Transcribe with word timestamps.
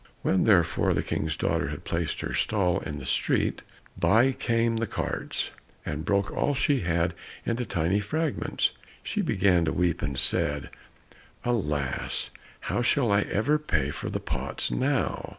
When 0.23 0.45
therefore 0.45 0.95
the 0.95 1.03
King's 1.03 1.37
daughter 1.37 1.67
had 1.67 1.83
placed 1.83 2.21
her 2.21 2.33
stall 2.33 2.79
in 2.79 2.97
the 2.97 3.05
street, 3.05 3.61
by 3.99 4.31
came 4.31 4.77
the 4.77 4.87
carts, 4.87 5.51
and 5.85 6.03
broke 6.03 6.31
all 6.31 6.55
she 6.55 6.79
had 6.79 7.13
into 7.45 7.67
tiny 7.67 7.99
fragments. 7.99 8.71
She 9.03 9.21
began 9.21 9.63
to 9.65 9.71
weep 9.73 10.01
and 10.01 10.17
said, 10.17 10.71
"Alas, 11.45 12.31
how 12.61 12.81
shall 12.81 13.11
I 13.11 13.21
ever 13.31 13.59
pay 13.59 13.91
for 13.91 14.09
the 14.09 14.19
pots 14.19 14.71
now?" 14.71 15.29